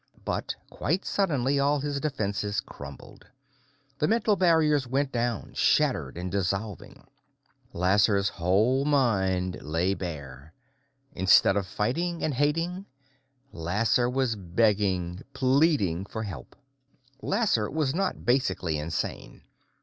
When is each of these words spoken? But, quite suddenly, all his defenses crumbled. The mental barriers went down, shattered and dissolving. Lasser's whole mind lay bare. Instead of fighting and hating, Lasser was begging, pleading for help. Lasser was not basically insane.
But, 0.25 0.55
quite 0.71 1.05
suddenly, 1.05 1.59
all 1.59 1.79
his 1.81 1.99
defenses 1.99 2.59
crumbled. 2.59 3.27
The 3.99 4.07
mental 4.07 4.35
barriers 4.35 4.87
went 4.87 5.11
down, 5.11 5.53
shattered 5.53 6.17
and 6.17 6.31
dissolving. 6.31 7.05
Lasser's 7.71 8.27
whole 8.29 8.83
mind 8.83 9.61
lay 9.61 9.93
bare. 9.93 10.55
Instead 11.13 11.55
of 11.55 11.67
fighting 11.67 12.23
and 12.23 12.33
hating, 12.33 12.87
Lasser 13.51 14.09
was 14.09 14.35
begging, 14.35 15.21
pleading 15.33 16.07
for 16.07 16.23
help. 16.23 16.55
Lasser 17.21 17.69
was 17.69 17.93
not 17.93 18.25
basically 18.25 18.79
insane. 18.79 19.43